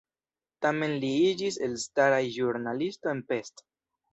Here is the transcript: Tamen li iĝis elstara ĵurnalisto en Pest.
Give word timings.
Tamen 0.65 0.95
li 1.03 1.11
iĝis 1.27 1.59
elstara 1.67 2.25
ĵurnalisto 2.39 3.13
en 3.17 3.25
Pest. 3.31 3.67